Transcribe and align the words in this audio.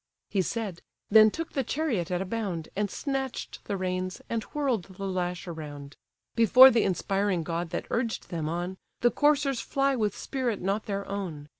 He 0.31 0.41
said, 0.41 0.81
then 1.11 1.29
took 1.29 1.51
the 1.53 1.63
chariot 1.63 2.09
at 2.09 2.23
a 2.23 2.25
bound, 2.25 2.69
And 2.75 2.89
snatch'd 2.89 3.59
the 3.65 3.77
reins, 3.77 4.19
and 4.31 4.41
whirl'd 4.45 4.85
the 4.85 5.05
lash 5.05 5.47
around: 5.47 5.95
Before 6.35 6.71
the 6.71 6.81
inspiring 6.81 7.43
god 7.43 7.69
that 7.69 7.85
urged 7.91 8.29
them 8.29 8.49
on, 8.49 8.77
The 9.01 9.11
coursers 9.11 9.61
fly 9.61 9.95
with 9.95 10.17
spirit 10.17 10.59
not 10.59 10.87
their 10.87 11.07
own. 11.07 11.49